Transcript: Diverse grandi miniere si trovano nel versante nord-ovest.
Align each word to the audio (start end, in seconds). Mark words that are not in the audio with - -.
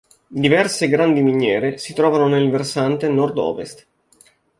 Diverse 0.43 0.87
grandi 0.87 1.21
miniere 1.21 1.77
si 1.77 1.93
trovano 1.93 2.25
nel 2.27 2.49
versante 2.49 3.07
nord-ovest. 3.07 3.85